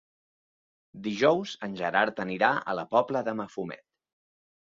[1.07, 3.85] Dijous en Gerard anirà a la Pobla de Mafumet.